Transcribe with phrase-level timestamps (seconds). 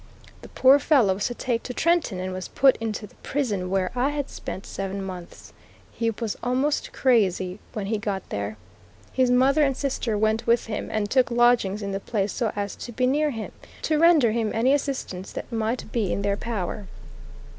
[0.41, 4.09] The poor fellow was take to Trenton and was put into the prison where I
[4.09, 5.53] had spent seven months.
[5.91, 8.57] He was almost crazy when he got there.
[9.13, 12.75] His mother and sister went with him, and took lodgings in the place so as
[12.77, 13.51] to be near him,
[13.83, 16.87] to render him any assistance that might be in their power.